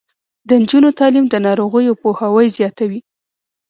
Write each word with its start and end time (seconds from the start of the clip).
د 0.47 0.49
نجونو 0.61 0.89
تعلیم 0.99 1.25
د 1.29 1.35
ناروغیو 1.47 1.99
پوهاوی 2.01 2.47
زیاتوي. 2.57 2.99